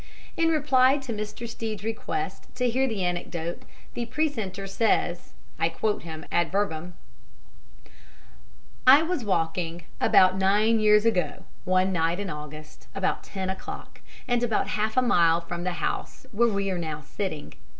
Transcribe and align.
In 0.35 0.49
reply 0.49 0.97
to 0.97 1.13
Mr. 1.13 1.47
Stead's 1.47 1.83
request 1.83 2.47
to 2.55 2.67
hear 2.67 2.87
the 2.87 3.05
anecdote 3.05 3.61
the 3.93 4.07
precentor 4.07 4.65
says 4.67 5.33
(I 5.59 5.69
quote 5.69 6.01
him 6.01 6.25
ad 6.31 6.51
verbum): 6.51 6.95
"I 8.87 9.03
was 9.03 9.23
walking, 9.23 9.83
about 9.99 10.39
nine 10.39 10.79
years 10.79 11.05
ago, 11.05 11.45
one 11.65 11.93
night 11.93 12.19
in 12.19 12.31
August, 12.31 12.87
about 12.95 13.23
ten 13.23 13.47
o'clock, 13.51 14.01
and 14.27 14.41
about 14.41 14.69
half 14.69 14.97
a 14.97 15.03
mile 15.03 15.39
from 15.39 15.65
the 15.65 15.73
house 15.73 16.25
where 16.31 16.49
we 16.49 16.71
are 16.71 16.79
now 16.79 17.01
sitting. 17.01 17.53